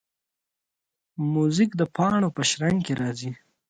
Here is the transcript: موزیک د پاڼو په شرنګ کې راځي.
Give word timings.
موزیک 1.33 1.71
د 1.77 1.81
پاڼو 1.95 2.29
په 2.35 2.41
شرنګ 2.49 2.77
کې 2.85 2.93
راځي. 3.01 3.31